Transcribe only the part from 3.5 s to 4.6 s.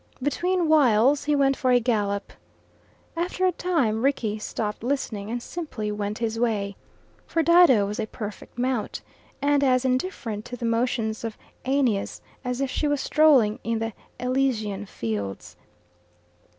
time Rickie